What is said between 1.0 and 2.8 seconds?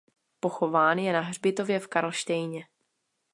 na hřbitově v Karlštejně.